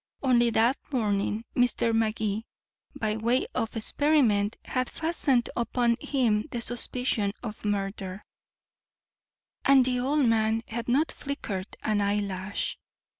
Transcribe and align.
Only 0.23 0.49
that 0.49 0.77
morning 0.91 1.45
Mr. 1.55 1.93
Magee, 1.93 2.47
by 2.95 3.17
way 3.17 3.45
of 3.53 3.75
experiment, 3.77 4.57
had 4.65 4.89
fastened 4.89 5.47
upon 5.55 5.95
him 6.01 6.45
the 6.49 6.59
suspicion 6.59 7.33
of 7.43 7.63
murder, 7.63 8.25
and 9.63 9.85
the 9.85 9.99
old 9.99 10.25
man 10.25 10.63
had 10.67 10.87
not 10.87 11.11
flickered 11.11 11.77
an 11.83 12.01
eyelash. 12.01 12.79